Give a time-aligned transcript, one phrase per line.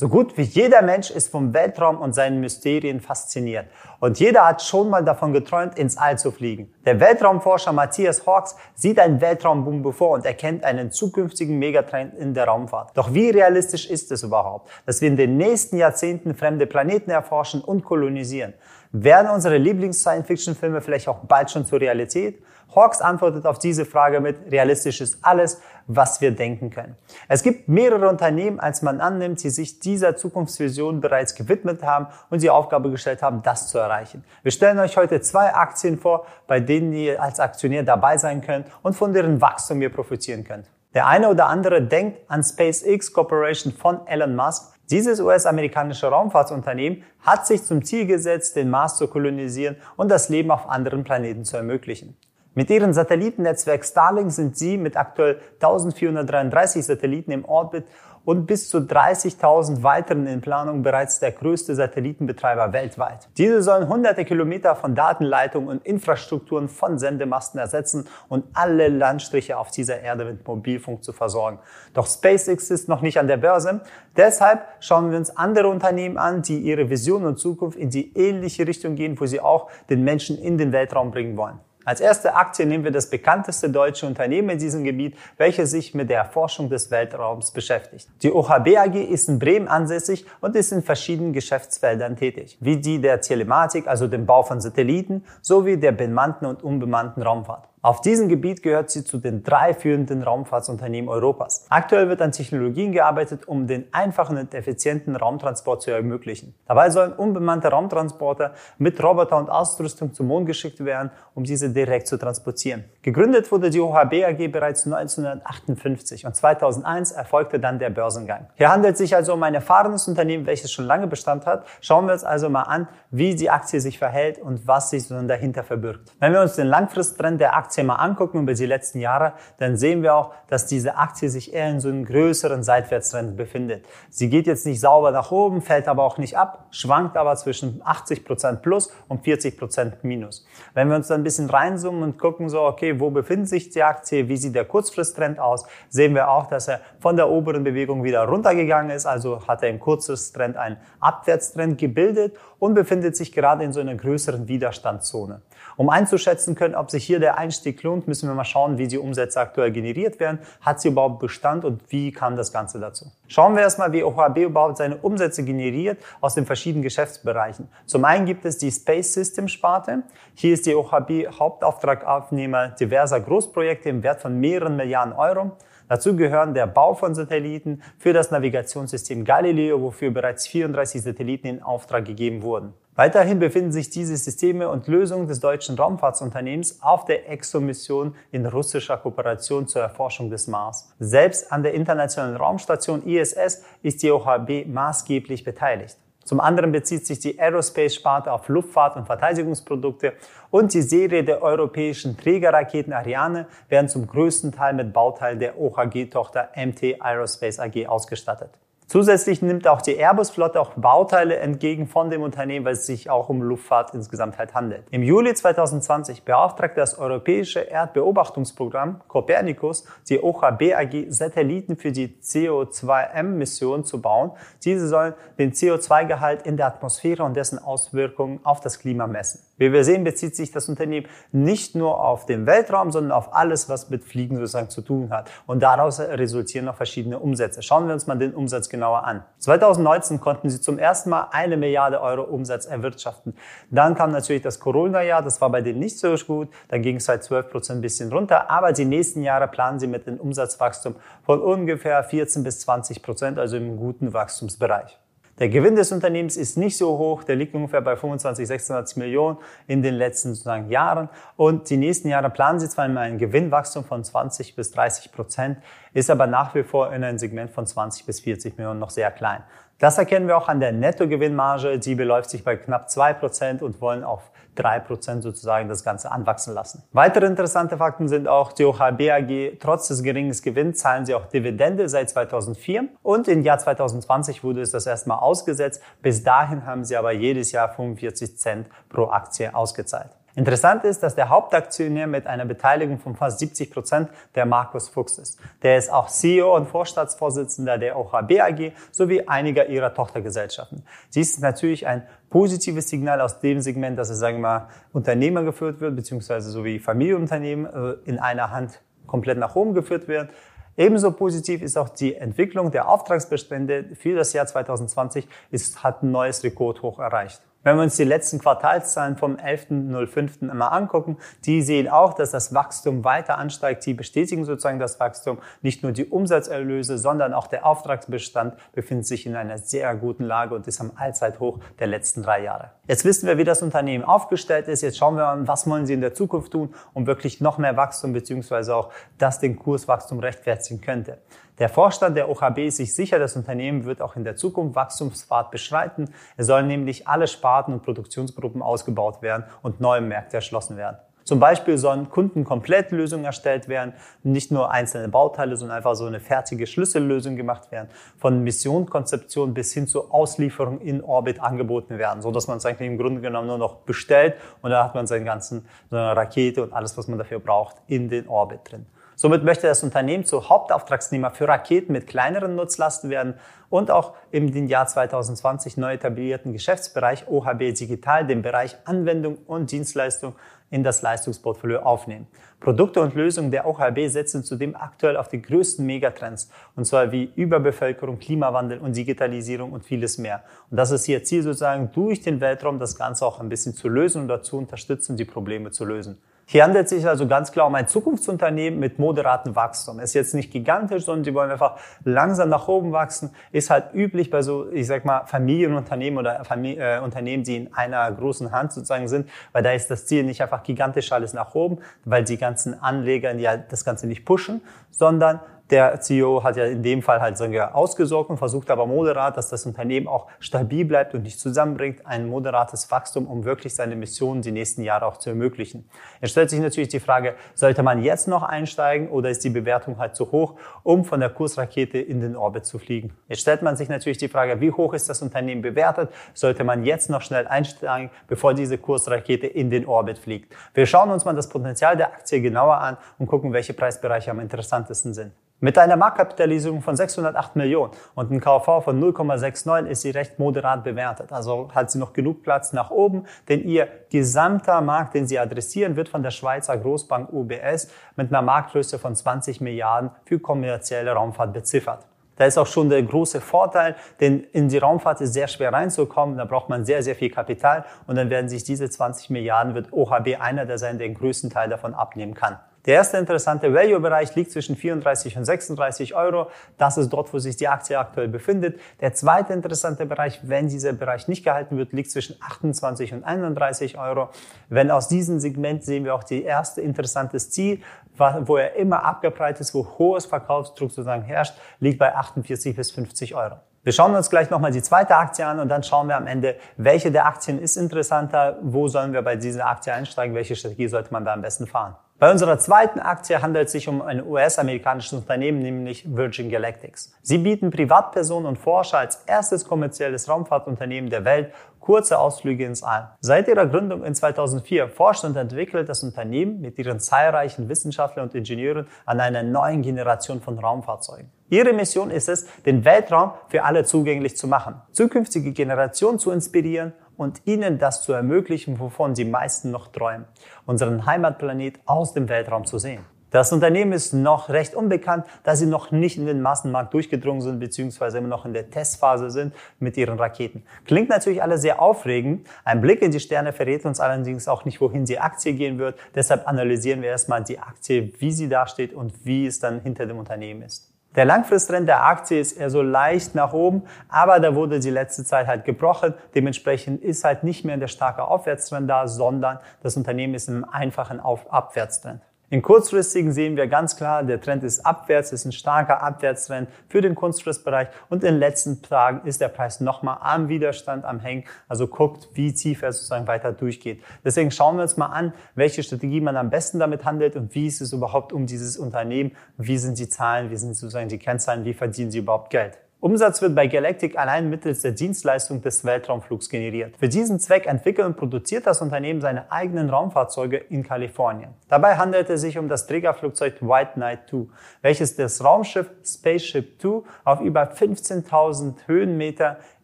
[0.00, 3.66] So gut wie jeder Mensch ist vom Weltraum und seinen Mysterien fasziniert.
[3.98, 6.72] Und jeder hat schon mal davon geträumt, ins All zu fliegen.
[6.86, 12.46] Der Weltraumforscher Matthias Hawks sieht einen Weltraumboom bevor und erkennt einen zukünftigen Megatrend in der
[12.46, 12.96] Raumfahrt.
[12.96, 17.60] Doch wie realistisch ist es überhaupt, dass wir in den nächsten Jahrzehnten fremde Planeten erforschen
[17.60, 18.54] und kolonisieren?
[18.92, 22.42] Werden unsere Lieblings-Science-Fiction-Filme vielleicht auch bald schon zur Realität?
[22.74, 25.60] Hawks antwortet auf diese Frage mit, realistisch ist alles,
[25.96, 26.96] was wir denken können.
[27.28, 32.42] Es gibt mehrere Unternehmen, als man annimmt, die sich dieser Zukunftsvision bereits gewidmet haben und
[32.42, 34.24] die Aufgabe gestellt haben, das zu erreichen.
[34.42, 38.66] Wir stellen euch heute zwei Aktien vor, bei denen ihr als Aktionär dabei sein könnt
[38.82, 40.66] und von deren Wachstum ihr profitieren könnt.
[40.94, 44.74] Der eine oder andere denkt an SpaceX Corporation von Elon Musk.
[44.90, 50.50] Dieses US-amerikanische Raumfahrtsunternehmen hat sich zum Ziel gesetzt, den Mars zu kolonisieren und das Leben
[50.50, 52.16] auf anderen Planeten zu ermöglichen.
[52.52, 57.84] Mit ihrem Satellitennetzwerk Starlink sind sie mit aktuell 1433 Satelliten im Orbit
[58.24, 63.28] und bis zu 30.000 weiteren in Planung bereits der größte Satellitenbetreiber weltweit.
[63.38, 69.70] Diese sollen hunderte Kilometer von Datenleitungen und Infrastrukturen von Sendemasten ersetzen und alle Landstriche auf
[69.70, 71.60] dieser Erde mit Mobilfunk zu versorgen.
[71.94, 73.80] Doch SpaceX ist noch nicht an der Börse.
[74.16, 78.66] Deshalb schauen wir uns andere Unternehmen an, die ihre Vision und Zukunft in die ähnliche
[78.66, 81.60] Richtung gehen, wo sie auch den Menschen in den Weltraum bringen wollen.
[81.90, 86.08] Als erste Aktie nehmen wir das bekannteste deutsche Unternehmen in diesem Gebiet, welches sich mit
[86.08, 88.06] der Erforschung des Weltraums beschäftigt.
[88.22, 93.00] Die OHB AG ist in Bremen ansässig und ist in verschiedenen Geschäftsfeldern tätig, wie die
[93.00, 97.66] der Telematik, also dem Bau von Satelliten, sowie der bemannten und unbemannten Raumfahrt.
[97.82, 101.64] Auf diesem Gebiet gehört sie zu den drei führenden Raumfahrtsunternehmen Europas.
[101.70, 106.54] Aktuell wird an Technologien gearbeitet, um den einfachen und effizienten Raumtransport zu ermöglichen.
[106.68, 112.06] Dabei sollen unbemannte Raumtransporter mit Roboter und Ausrüstung zum Mond geschickt werden, um diese direkt
[112.06, 112.84] zu transportieren.
[113.00, 118.48] Gegründet wurde die OHB AG bereits 1958 und 2001 erfolgte dann der Börsengang.
[118.56, 121.64] Hier handelt es sich also um ein erfahrenes Unternehmen, welches schon lange Bestand hat.
[121.80, 125.18] Schauen wir uns also mal an, wie die Aktie sich verhält und was sich so
[125.22, 126.12] dahinter verbirgt.
[126.20, 129.76] Wenn wir uns den Langfristtrend der Aktie Aktie mal angucken über die letzten Jahre, dann
[129.76, 133.86] sehen wir auch, dass diese Aktie sich eher in so einem größeren Seitwärtstrend befindet.
[134.08, 137.80] Sie geht jetzt nicht sauber nach oben, fällt aber auch nicht ab, schwankt aber zwischen
[137.84, 140.44] 80 Prozent plus und 40 Prozent minus.
[140.74, 143.84] Wenn wir uns dann ein bisschen reinzoomen und gucken so, okay, wo befindet sich die
[143.84, 148.02] Aktie, wie sieht der Kurzfristtrend aus, sehen wir auch, dass er von der oberen Bewegung
[148.02, 153.64] wieder runtergegangen ist, also hat er im Kurzfristtrend einen Abwärtstrend gebildet und befindet sich gerade
[153.64, 155.42] in so einer größeren Widerstandszone.
[155.76, 158.98] Um einzuschätzen können, ob sich hier der Einstieg lohnt, müssen wir mal schauen, wie die
[158.98, 160.38] Umsätze aktuell generiert werden.
[160.60, 163.06] Hat sie überhaupt Bestand und wie kam das Ganze dazu?
[163.26, 167.68] Schauen wir erstmal, wie OHB überhaupt seine Umsätze generiert aus den verschiedenen Geschäftsbereichen.
[167.86, 170.02] Zum einen gibt es die Space System Sparte.
[170.34, 175.52] Hier ist die OHB Hauptauftragabnehmer diverser Großprojekte im Wert von mehreren Milliarden Euro.
[175.90, 181.62] Dazu gehören der Bau von Satelliten für das Navigationssystem Galileo, wofür bereits 34 Satelliten in
[181.64, 182.74] Auftrag gegeben wurden.
[182.94, 188.98] Weiterhin befinden sich diese Systeme und Lösungen des deutschen Raumfahrtsunternehmens auf der EXO-Mission in russischer
[188.98, 190.94] Kooperation zur Erforschung des Mars.
[191.00, 195.98] Selbst an der internationalen Raumstation ISS ist die OHB maßgeblich beteiligt.
[196.30, 200.12] Zum anderen bezieht sich die Aerospace-Sparte auf Luftfahrt- und Verteidigungsprodukte
[200.52, 206.50] und die Serie der europäischen Trägerraketen Ariane werden zum größten Teil mit Bauteilen der OHG-Tochter
[206.54, 208.50] MT Aerospace AG ausgestattet.
[208.90, 213.28] Zusätzlich nimmt auch die Airbus-Flotte auch Bauteile entgegen von dem Unternehmen, weil es sich auch
[213.28, 214.82] um Luftfahrt insgesamt halt handelt.
[214.90, 223.84] Im Juli 2020 beauftragte das europäische Erdbeobachtungsprogramm Copernicus die OHB AG Satelliten für die CO2M-Mission
[223.84, 224.32] zu bauen.
[224.64, 229.40] Diese sollen den CO2-Gehalt in der Atmosphäre und dessen Auswirkungen auf das Klima messen.
[229.60, 233.68] Wie wir sehen, bezieht sich das Unternehmen nicht nur auf den Weltraum, sondern auf alles,
[233.68, 235.30] was mit Fliegen sozusagen zu tun hat.
[235.46, 237.62] Und daraus resultieren noch verschiedene Umsätze.
[237.62, 239.22] Schauen wir uns mal den Umsatz genauer an.
[239.38, 243.34] 2019 konnten sie zum ersten Mal eine Milliarde Euro Umsatz erwirtschaften.
[243.70, 246.48] Dann kam natürlich das Corona-Jahr, das war bei denen nicht so gut.
[246.68, 248.50] Dann ging es halt 12 Prozent ein bisschen runter.
[248.50, 253.38] Aber die nächsten Jahre planen sie mit einem Umsatzwachstum von ungefähr 14 bis 20 Prozent,
[253.38, 254.98] also im guten Wachstumsbereich.
[255.40, 259.38] Der Gewinn des Unternehmens ist nicht so hoch, der liegt ungefähr bei 25, 26 Millionen
[259.66, 261.08] in den letzten sozusagen Jahren.
[261.36, 265.56] Und die nächsten Jahre planen sie zwar immer ein Gewinnwachstum von 20 bis 30 Prozent,
[265.94, 269.10] ist aber nach wie vor in einem Segment von 20 bis 40 Millionen noch sehr
[269.10, 269.42] klein.
[269.78, 273.80] Das erkennen wir auch an der Nettogewinnmarge, die beläuft sich bei knapp zwei Prozent und
[273.80, 274.30] wollen auf
[274.62, 276.82] drei Prozent sozusagen das Ganze anwachsen lassen.
[276.92, 281.26] Weitere interessante Fakten sind auch, die OHB AG, trotz des geringen Gewinns zahlen sie auch
[281.26, 285.82] Dividende seit 2004 und im Jahr 2020 wurde es das erstmal ausgesetzt.
[286.02, 290.10] Bis dahin haben sie aber jedes Jahr 45 Cent pro Aktie ausgezahlt.
[290.36, 295.18] Interessant ist, dass der Hauptaktionär mit einer Beteiligung von fast 70 Prozent der Markus Fuchs
[295.18, 295.40] ist.
[295.62, 300.84] Der ist auch CEO und Vorstandsvorsitzender der OHB AG sowie einiger ihrer Tochtergesellschaften.
[301.14, 305.42] Dies ist natürlich ein positives Signal aus dem Segment, dass es, sagen wir mal, Unternehmer
[305.42, 310.28] geführt wird, beziehungsweise so wie Familienunternehmen äh, in einer Hand komplett nach oben geführt werden.
[310.76, 316.12] Ebenso positiv ist auch die Entwicklung der Auftragsbestände für das Jahr 2020, ist, hat ein
[316.12, 317.42] neues Rekordhoch erreicht.
[317.62, 320.50] Wenn wir uns die letzten Quartalszahlen vom 11.05.
[320.50, 323.84] immer angucken, die sehen auch, dass das Wachstum weiter ansteigt.
[323.84, 325.36] Die bestätigen sozusagen das Wachstum.
[325.60, 330.54] Nicht nur die Umsatzerlöse, sondern auch der Auftragsbestand befindet sich in einer sehr guten Lage
[330.54, 332.70] und ist am Allzeithoch der letzten drei Jahre.
[332.88, 334.80] Jetzt wissen wir, wie das Unternehmen aufgestellt ist.
[334.80, 337.76] Jetzt schauen wir an, was wollen Sie in der Zukunft tun, um wirklich noch mehr
[337.76, 341.18] Wachstum beziehungsweise auch das den Kurswachstum rechtfertigen könnte.
[341.60, 345.50] Der Vorstand der OHB ist sich sicher, das Unternehmen wird auch in der Zukunft Wachstumspfad
[345.50, 346.08] beschreiten.
[346.38, 350.96] Es sollen nämlich alle Sparten und Produktionsgruppen ausgebaut werden und neue Märkte erschlossen werden.
[351.24, 353.92] Zum Beispiel sollen Kundenkomplettlösungen erstellt werden,
[354.22, 359.74] nicht nur einzelne Bauteile, sondern einfach so eine fertige Schlüssellösung gemacht werden, von Missionskonzeption bis
[359.74, 363.48] hin zur Auslieferung in Orbit angeboten werden, so dass man es eigentlich im Grunde genommen
[363.48, 367.18] nur noch bestellt und da hat man seinen ganzen so Rakete und alles, was man
[367.18, 368.86] dafür braucht, in den Orbit drin.
[369.20, 373.34] Somit möchte das Unternehmen zu Hauptauftragsnehmer für Raketen mit kleineren Nutzlasten werden
[373.68, 380.36] und auch im Jahr 2020 neu etablierten Geschäftsbereich OHB Digital den Bereich Anwendung und Dienstleistung
[380.70, 382.28] in das Leistungsportfolio aufnehmen.
[382.60, 387.30] Produkte und Lösungen der OHB setzen zudem aktuell auf die größten Megatrends, und zwar wie
[387.36, 390.44] Überbevölkerung, Klimawandel und Digitalisierung und vieles mehr.
[390.70, 393.90] Und das ist ihr Ziel sozusagen, durch den Weltraum das Ganze auch ein bisschen zu
[393.90, 396.22] lösen und dazu unterstützen, die Probleme zu lösen.
[396.52, 400.00] Hier handelt es sich also ganz klar um ein Zukunftsunternehmen mit moderatem Wachstum.
[400.00, 403.30] Ist jetzt nicht gigantisch, sondern sie wollen einfach langsam nach oben wachsen.
[403.52, 407.72] Ist halt üblich bei so, ich sag mal, Familienunternehmen oder Familie, äh, Unternehmen, die in
[407.72, 411.54] einer großen Hand sozusagen sind, weil da ist das Ziel nicht einfach gigantisch alles nach
[411.54, 414.60] oben, weil die ganzen Anleger ja das Ganze nicht pushen,
[414.90, 415.38] sondern
[415.70, 419.48] der CEO hat ja in dem Fall halt sogar ausgesorgt und versucht aber moderat, dass
[419.48, 424.42] das Unternehmen auch stabil bleibt und nicht zusammenbringt, ein moderates Wachstum, um wirklich seine Mission
[424.42, 425.88] die nächsten Jahre auch zu ermöglichen.
[426.20, 429.98] Jetzt stellt sich natürlich die Frage, sollte man jetzt noch einsteigen oder ist die Bewertung
[429.98, 433.12] halt zu hoch, um von der Kursrakete in den Orbit zu fliegen?
[433.28, 436.10] Jetzt stellt man sich natürlich die Frage, wie hoch ist das Unternehmen bewertet?
[436.34, 440.52] Sollte man jetzt noch schnell einsteigen, bevor diese Kursrakete in den Orbit fliegt?
[440.74, 444.40] Wir schauen uns mal das Potenzial der Aktie genauer an und gucken, welche Preisbereiche am
[444.40, 445.32] interessantesten sind.
[445.62, 450.84] Mit einer Marktkapitalisierung von 608 Millionen und einem KV von 0,69 ist sie recht moderat
[450.84, 451.34] bewertet.
[451.34, 455.96] Also hat sie noch genug Platz nach oben, denn ihr gesamter Markt, den sie adressieren,
[455.96, 461.52] wird von der Schweizer Großbank UBS mit einer Marktgröße von 20 Milliarden für kommerzielle Raumfahrt
[461.52, 462.06] beziffert.
[462.36, 466.38] Da ist auch schon der große Vorteil, denn in die Raumfahrt ist sehr schwer reinzukommen.
[466.38, 469.92] Da braucht man sehr, sehr viel Kapital und dann werden sich diese 20 Milliarden, wird
[469.92, 472.56] OHB einer der sein, der den größten Teil davon abnehmen kann.
[472.86, 476.50] Der erste interessante Value-Bereich liegt zwischen 34 und 36 Euro.
[476.78, 478.80] Das ist dort, wo sich die Aktie aktuell befindet.
[479.02, 483.98] Der zweite interessante Bereich, wenn dieser Bereich nicht gehalten wird, liegt zwischen 28 und 31
[483.98, 484.30] Euro.
[484.70, 487.82] Wenn aus diesem Segment sehen wir auch die erste interessantes Ziel,
[488.16, 493.34] wo er immer abgebreitet ist, wo hohes Verkaufsdruck sozusagen herrscht, liegt bei 48 bis 50
[493.34, 493.56] Euro.
[493.82, 496.56] Wir schauen uns gleich nochmal die zweite Aktie an und dann schauen wir am Ende,
[496.76, 501.12] welche der Aktien ist interessanter, wo sollen wir bei dieser Aktie einsteigen, welche Strategie sollte
[501.12, 501.96] man da am besten fahren.
[502.20, 507.14] Bei unserer zweiten Aktie handelt es sich um ein US-amerikanisches Unternehmen, nämlich Virgin Galactics.
[507.22, 511.50] Sie bieten Privatpersonen und Forscher als erstes kommerzielles Raumfahrtunternehmen der Welt
[511.80, 513.10] kurze Ausflüge ins All.
[513.20, 518.34] Seit ihrer Gründung in 2004 forscht und entwickelt das Unternehmen mit ihren zahlreichen Wissenschaftlern und
[518.34, 521.32] Ingenieuren an einer neuen Generation von Raumfahrzeugen.
[521.48, 526.92] Ihre Mission ist es, den Weltraum für alle zugänglich zu machen, zukünftige Generationen zu inspirieren
[527.20, 530.24] und ihnen das zu ermöglichen, wovon sie meisten noch träumen,
[530.64, 533.04] unseren Heimatplanet aus dem Weltraum zu sehen.
[533.30, 537.60] Das Unternehmen ist noch recht unbekannt, da sie noch nicht in den Massenmarkt durchgedrungen sind,
[537.60, 540.64] beziehungsweise immer noch in der Testphase sind mit ihren Raketen.
[540.86, 542.48] Klingt natürlich alles sehr aufregend.
[542.64, 545.96] Ein Blick in die Sterne verrät uns allerdings auch nicht, wohin die Aktie gehen wird.
[546.14, 550.18] Deshalb analysieren wir erstmal die Aktie, wie sie dasteht und wie es dann hinter dem
[550.18, 550.89] Unternehmen ist.
[551.16, 555.24] Der Langfristtrend der Aktie ist eher so leicht nach oben, aber da wurde die letzte
[555.24, 556.14] Zeit halt gebrochen.
[556.36, 561.18] Dementsprechend ist halt nicht mehr der starke Aufwärtstrend da, sondern das Unternehmen ist einem einfachen
[561.18, 562.22] Auf Abwärtstrend.
[562.52, 567.00] In kurzfristigen sehen wir ganz klar, der Trend ist abwärts, ist ein starker Abwärtstrend für
[567.00, 571.44] den Kunstfristbereich und in den letzten Tagen ist der Preis nochmal am Widerstand am Hängen,
[571.68, 574.02] also guckt, wie tief er sozusagen weiter durchgeht.
[574.24, 577.68] Deswegen schauen wir uns mal an, welche Strategie man am besten damit handelt und wie
[577.68, 581.64] ist es überhaupt um dieses Unternehmen, wie sind die Zahlen, wie sind sozusagen die Kennzahlen,
[581.64, 582.78] wie verdienen sie überhaupt Geld.
[583.02, 586.98] Umsatz wird bei Galactic allein mittels der Dienstleistung des Weltraumflugs generiert.
[586.98, 591.54] Für diesen Zweck entwickelt und produziert das Unternehmen seine eigenen Raumfahrzeuge in Kalifornien.
[591.68, 594.48] Dabei handelt es sich um das Trägerflugzeug White Knight 2,
[594.82, 599.56] welches das Raumschiff Spaceship 2 auf über 15.000 Höhenmeter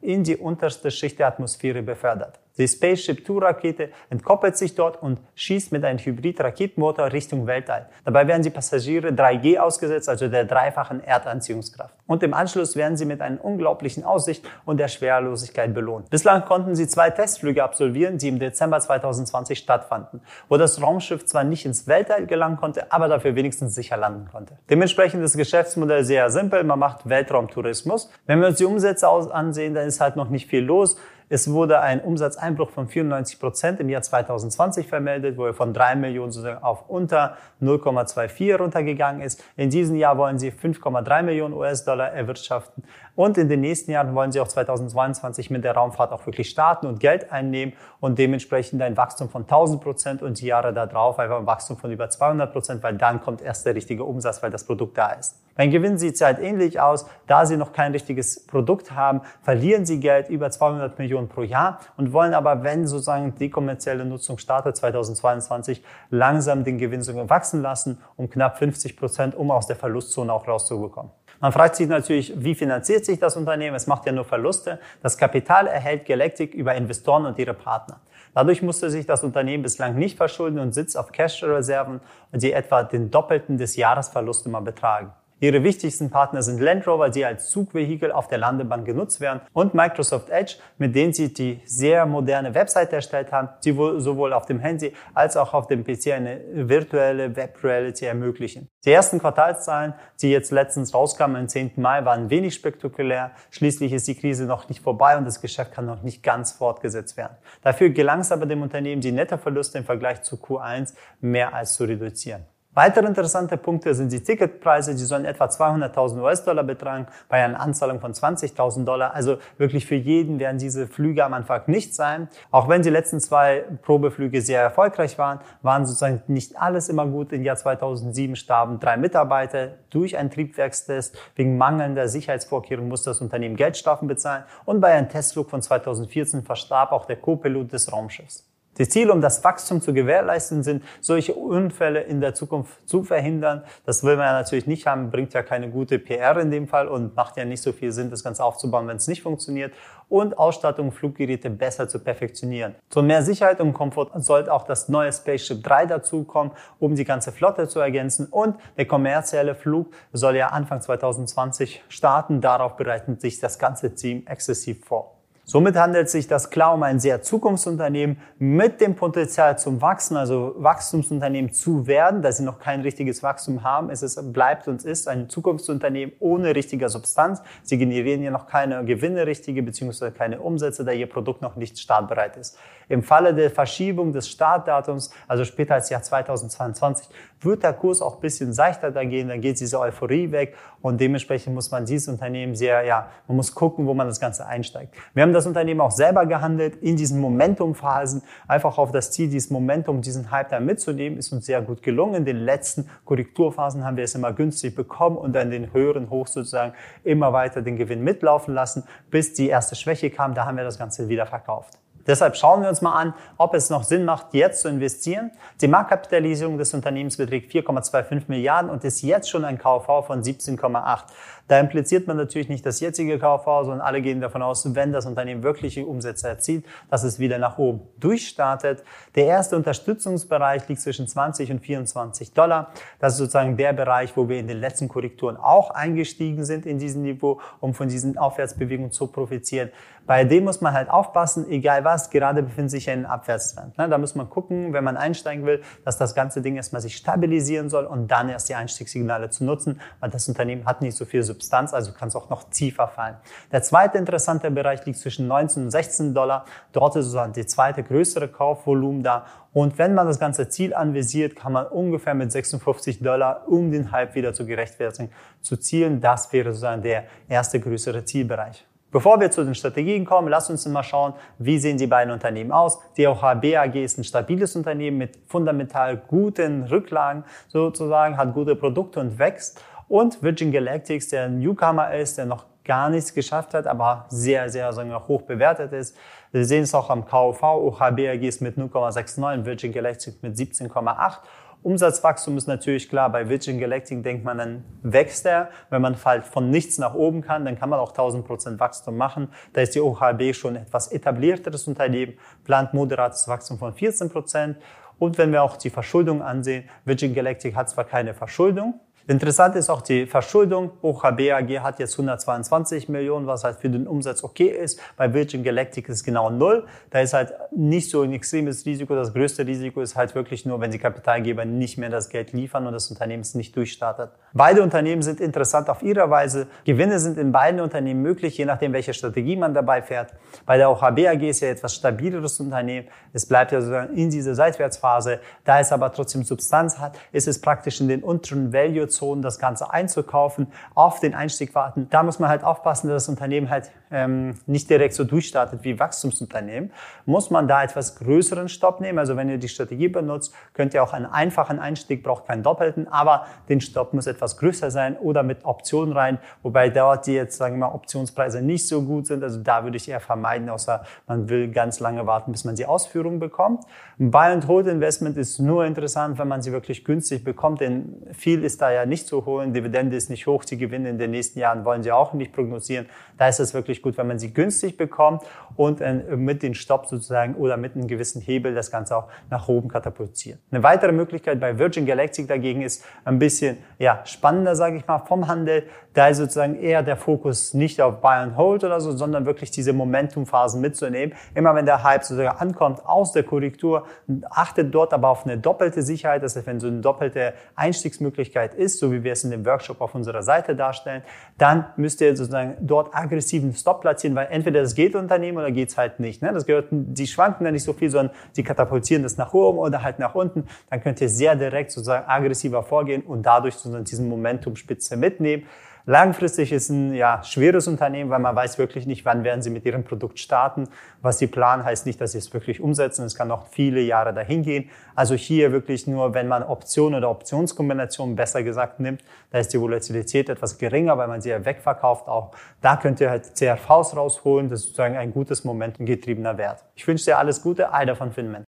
[0.02, 2.38] in die unterste Schicht der Atmosphäre befördert.
[2.58, 7.86] Die Spaceship Two Rakete entkoppelt sich dort und schießt mit einem Hybrid-Raketenmotor Richtung Weltall.
[8.04, 11.94] Dabei werden die Passagiere 3G ausgesetzt, also der dreifachen Erdanziehungskraft.
[12.06, 16.08] Und im Anschluss werden sie mit einer unglaublichen Aussicht und der Schwerelosigkeit belohnt.
[16.08, 21.44] Bislang konnten sie zwei Testflüge absolvieren, die im Dezember 2020 stattfanden, wo das Raumschiff zwar
[21.44, 24.56] nicht ins Weltall gelangen konnte, aber dafür wenigstens sicher landen konnte.
[24.70, 26.64] Dementsprechend ist das Geschäftsmodell sehr simpel.
[26.64, 28.10] Man macht Weltraumtourismus.
[28.26, 30.96] Wenn wir uns die Umsätze ansehen, dann ist halt noch nicht viel los.
[31.28, 35.97] Es wurde ein Umsatzeinbruch von 94 Prozent im Jahr 2020 vermeldet, wo er von 3
[35.97, 39.42] Millionen sozusagen auf unter 0,24 runtergegangen ist.
[39.56, 42.85] In diesem Jahr wollen sie 5,3 Millionen US-Dollar erwirtschaften.
[43.16, 46.87] Und in den nächsten Jahren wollen sie auch 2022 mit der Raumfahrt auch wirklich starten
[46.87, 51.40] und Geld einnehmen und dementsprechend ein Wachstum von 1000 Prozent und die Jahre darauf einfach
[51.40, 54.62] ein Wachstum von über 200 Prozent, weil dann kommt erst der richtige Umsatz, weil das
[54.62, 55.40] Produkt da ist.
[55.56, 57.06] Beim Gewinn sieht es halt ähnlich aus.
[57.26, 61.80] Da sie noch kein richtiges Produkt haben, verlieren sie Geld über 200 Millionen pro Jahr
[61.96, 67.62] und wollen aber, wenn sozusagen die kommerzielle Nutzung startet 2022, langsam den Gewinn sogar wachsen
[67.62, 71.10] lassen um knapp 50 Prozent, um aus der Verlustzone auch rauszubekommen.
[71.40, 73.76] Man fragt sich natürlich, wie finanziert sich das Unternehmen?
[73.76, 74.78] Es macht ja nur Verluste.
[75.02, 78.00] Das Kapital erhält Galactic über Investoren und ihre Partner.
[78.34, 82.00] Dadurch musste sich das Unternehmen bislang nicht verschulden und sitzt auf Cash-Reserven,
[82.32, 85.12] die etwa den Doppelten des Jahresverlusts immer betragen.
[85.38, 89.74] Ihre wichtigsten Partner sind Land Rover, die als Zugvehikel auf der Landebahn genutzt werden, und
[89.74, 94.60] Microsoft Edge, mit denen sie die sehr moderne Website erstellt haben, die sowohl auf dem
[94.60, 98.70] Handy als auch auf dem PC eine virtuelle Web Reality ermöglichen.
[98.86, 101.72] Die ersten Quartalszahlen, die jetzt letztens rauskamen am 10.
[101.76, 103.32] Mai, waren wenig spektakulär.
[103.50, 107.18] Schließlich ist die Krise noch nicht vorbei und das Geschäft kann noch nicht ganz fortgesetzt
[107.18, 107.36] werden.
[107.60, 111.84] Dafür gelang es aber dem Unternehmen, die Nettoverluste im Vergleich zu Q1 mehr als zu
[111.84, 112.46] reduzieren.
[112.76, 118.00] Weitere interessante Punkte sind die Ticketpreise, die sollen etwa 200.000 US-Dollar betragen bei einer Anzahlung
[118.00, 119.14] von 20.000 Dollar.
[119.14, 122.28] Also wirklich für jeden werden diese Flüge am Anfang nicht sein.
[122.50, 127.33] Auch wenn die letzten zwei Probeflüge sehr erfolgreich waren, waren sozusagen nicht alles immer gut.
[127.33, 131.16] Im Jahr 2007 starben drei Mitarbeiter durch einen Triebwerkstest.
[131.35, 134.45] Wegen mangelnder Sicherheitsvorkehrungen musste das Unternehmen Geldstrafen bezahlen.
[134.66, 138.45] Und bei einem Testflug von 2014 verstarb auch der Co-Pilot des Raumschiffs.
[138.78, 143.62] Die Ziele, um das Wachstum zu gewährleisten, sind, solche Unfälle in der Zukunft zu verhindern.
[143.85, 146.88] Das will man ja natürlich nicht haben, bringt ja keine gute PR in dem Fall
[146.88, 149.73] und macht ja nicht so viel Sinn, das Ganze aufzubauen, wenn es nicht funktioniert.
[150.09, 152.76] Und Ausstattung, Fluggeräte besser zu perfektionieren.
[152.90, 157.33] Zu mehr Sicherheit und Komfort sollte auch das neue Spaceship 3 dazukommen, um die ganze
[157.33, 158.26] Flotte zu ergänzen.
[158.26, 162.40] Und der kommerzielle Flug soll ja Anfang 2020 starten.
[162.40, 165.15] Darauf bereitet sich das ganze Team exzessiv vor.
[165.48, 170.56] Somit handelt sich das klar um ein sehr Zukunftsunternehmen mit dem Potenzial zum Wachsen, also
[170.56, 173.88] Wachstumsunternehmen zu werden, da sie noch kein richtiges Wachstum haben.
[173.88, 177.42] Es ist, bleibt und ist ein Zukunftsunternehmen ohne richtige Substanz.
[177.62, 181.78] Sie generieren ja noch keine Gewinne richtige beziehungsweise keine Umsätze, da ihr Produkt noch nicht
[181.78, 182.58] startbereit ist.
[182.88, 187.08] Im Falle der Verschiebung des Startdatums, also später als Jahr 2022,
[187.40, 191.00] wird der Kurs auch ein bisschen seichter da gehen, dann geht diese Euphorie weg und
[191.00, 194.94] dementsprechend muss man dieses Unternehmen sehr, ja, man muss gucken, wo man das Ganze einsteigt.
[195.14, 199.50] Wir haben das Unternehmen auch selber gehandelt in diesen Momentumphasen, einfach auf das Ziel, dieses
[199.50, 202.14] Momentum, diesen Hype da mitzunehmen, ist uns sehr gut gelungen.
[202.14, 206.26] In den letzten Korrekturphasen haben wir es immer günstig bekommen und dann den höheren Hoch
[206.26, 206.72] sozusagen
[207.04, 210.78] immer weiter den Gewinn mitlaufen lassen, bis die erste Schwäche kam, da haben wir das
[210.78, 211.78] Ganze wieder verkauft.
[212.06, 215.30] Deshalb schauen wir uns mal an, ob es noch Sinn macht, jetzt zu investieren.
[215.60, 221.04] Die Marktkapitalisierung des Unternehmens beträgt 4,25 Milliarden und ist jetzt schon ein KV von 17,8.
[221.48, 225.06] Da impliziert man natürlich nicht das jetzige KV, sondern alle gehen davon aus, wenn das
[225.06, 228.82] Unternehmen wirkliche Umsätze erzielt, dass es wieder nach oben durchstartet.
[229.14, 232.72] Der erste Unterstützungsbereich liegt zwischen 20 und 24 Dollar.
[232.98, 236.78] Das ist sozusagen der Bereich, wo wir in den letzten Korrekturen auch eingestiegen sind in
[236.78, 239.70] diesem Niveau, um von diesen Aufwärtsbewegungen zu profitieren.
[240.06, 243.76] Bei dem muss man halt aufpassen, egal was, gerade befindet sich ein Abwärtstrend.
[243.76, 243.88] Ne?
[243.88, 247.68] Da muss man gucken, wenn man einsteigen will, dass das ganze Ding erstmal sich stabilisieren
[247.68, 251.25] soll und dann erst die Einstiegssignale zu nutzen, weil das Unternehmen hat nicht so viel
[251.25, 253.16] Substanz, also kann es auch noch tiefer fallen.
[253.50, 256.44] Der zweite interessante Bereich liegt zwischen 19 und 16 Dollar.
[256.72, 259.26] Dort ist sozusagen die zweite größere Kaufvolumen da.
[259.52, 263.90] Und wenn man das ganze Ziel anvisiert, kann man ungefähr mit 56 Dollar, um den
[263.90, 265.10] Hype wieder zu gerechtfertigen,
[265.40, 266.00] zu zielen.
[266.00, 268.66] Das wäre sozusagen der erste größere Zielbereich.
[268.96, 272.50] Bevor wir zu den Strategien kommen, lasst uns mal schauen, wie sehen die beiden Unternehmen
[272.50, 272.78] aus.
[272.96, 279.00] Die OHB AG ist ein stabiles Unternehmen mit fundamental guten Rücklagen sozusagen, hat gute Produkte
[279.00, 279.62] und wächst.
[279.86, 284.48] Und Virgin Galactics, der ein Newcomer ist, der noch gar nichts geschafft hat, aber sehr,
[284.48, 285.94] sehr sagen wir, hoch bewertet ist.
[286.32, 291.18] Wir sehen es auch am KUV, OHB ist mit 0,69, Virgin Galactic mit 17,8
[291.66, 295.50] Umsatzwachstum ist natürlich klar, bei Virgin Galactic denkt man, dann wächst er.
[295.68, 298.96] Wenn man halt von nichts nach oben kann, dann kann man auch 1000 Prozent Wachstum
[298.96, 299.32] machen.
[299.52, 304.58] Da ist die OHB schon etwas etablierteres Unternehmen, plant moderates Wachstum von 14 Prozent.
[305.00, 309.70] Und wenn wir auch die Verschuldung ansehen, Virgin Galactic hat zwar keine Verschuldung, Interessant ist
[309.70, 310.72] auch die Verschuldung.
[310.82, 314.80] OHB AG hat jetzt 122 Millionen, was halt für den Umsatz okay ist.
[314.96, 316.66] Bei Virgin Galactic ist es genau null.
[316.90, 318.96] Da ist halt nicht so ein extremes Risiko.
[318.96, 322.66] Das größte Risiko ist halt wirklich nur, wenn die Kapitalgeber nicht mehr das Geld liefern
[322.66, 324.10] und das Unternehmen es nicht durchstartet.
[324.32, 326.48] Beide Unternehmen sind interessant auf ihrer Weise.
[326.64, 330.14] Gewinne sind in beiden Unternehmen möglich, je nachdem, welche Strategie man dabei fährt.
[330.46, 332.88] Bei der OHB AG ist ja etwas stabileres Unternehmen.
[333.12, 335.20] Es bleibt ja sozusagen in dieser Seitwärtsphase.
[335.44, 339.38] Da es aber trotzdem Substanz hat, ist es praktisch in den unteren Value Zonen das
[339.38, 341.88] Ganze einzukaufen, auf den Einstieg warten.
[341.90, 345.78] Da muss man halt aufpassen, dass das Unternehmen halt ähm, nicht direkt so durchstartet wie
[345.78, 346.72] Wachstumsunternehmen.
[347.04, 348.98] Muss man da etwas größeren Stopp nehmen.
[348.98, 352.88] Also wenn ihr die Strategie benutzt, könnt ihr auch einen einfachen Einstieg, braucht keinen doppelten,
[352.88, 357.36] aber den Stopp muss etwas größer sein oder mit Optionen rein, wobei dort die jetzt,
[357.36, 359.22] sagen wir mal, Optionspreise nicht so gut sind.
[359.22, 362.66] Also da würde ich eher vermeiden, außer man will ganz lange warten, bis man die
[362.66, 363.64] Ausführung bekommt.
[363.98, 368.44] Buy and Hold Investment ist nur interessant, wenn man sie wirklich günstig bekommt, denn viel
[368.44, 369.52] ist da ja nicht zu holen.
[369.52, 372.86] Dividende ist nicht hoch, die Gewinne in den nächsten Jahren wollen sie auch nicht prognostizieren.
[373.18, 375.22] Da ist es wirklich gut, wenn man sie günstig bekommt
[375.56, 379.48] und äh, mit den Stopp sozusagen oder mit einem gewissen Hebel das Ganze auch nach
[379.48, 380.38] oben katapultiert.
[380.50, 384.98] Eine weitere Möglichkeit bei Virgin Galactic dagegen ist ein bisschen ja, spannender, sage ich mal,
[384.98, 385.64] vom Handel.
[385.94, 389.50] Da ist sozusagen eher der Fokus nicht auf Buy and Hold oder so, sondern wirklich
[389.50, 391.16] diese Momentumphasen mitzunehmen.
[391.34, 393.86] Immer wenn der Hype sozusagen ankommt aus der Korrektur,
[394.30, 396.22] achtet dort aber auf eine doppelte Sicherheit.
[396.22, 399.80] Das heißt, wenn so eine doppelte Einstiegsmöglichkeit ist, so wie wir es in dem Workshop
[399.80, 401.02] auf unserer Seite darstellen,
[401.38, 405.76] dann müsst ihr sozusagen dort aggressiven Stop platzieren, weil entweder das geht Unternehmen oder geht's
[405.76, 406.23] halt nicht.
[406.23, 406.33] Ne?
[406.33, 409.83] Das gehört, die schwanken dann nicht so viel, sondern die katapultieren das nach oben oder
[409.83, 410.45] halt nach unten.
[410.71, 415.47] Dann könnt ihr sehr direkt sozusagen aggressiver vorgehen und dadurch sozusagen diesen Momentumspitze mitnehmen.
[415.88, 419.64] Langfristig ist ein ja, schweres Unternehmen, weil man weiß wirklich nicht, wann werden sie mit
[419.64, 420.68] ihrem Produkt starten.
[421.00, 423.04] Was sie planen, heißt nicht, dass sie es wirklich umsetzen.
[423.04, 424.68] Es kann noch viele Jahre dahin gehen.
[424.96, 429.60] Also hier wirklich nur, wenn man Optionen oder Optionskombinationen besser gesagt nimmt, da ist die
[429.60, 432.08] Volatilität etwas geringer, weil man sie ja wegverkauft.
[432.08, 434.49] Auch da könnt ihr halt CRVs rausholen.
[434.49, 436.64] Das ist sozusagen ein gutes momentengetriebener Wert.
[436.75, 437.72] Ich wünsche dir alles Gute.
[437.72, 438.46] Alter von Finman.